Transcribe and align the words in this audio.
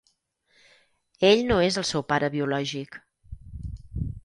Ell 1.29 1.43
no 1.51 1.59
és 1.67 1.77
el 1.83 1.87
seu 1.91 2.05
pare 2.13 2.31
biològic. 2.39 3.01